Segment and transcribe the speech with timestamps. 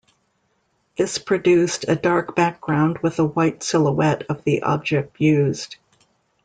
[0.97, 5.75] This produced a dark background with a white silhouette of the object used.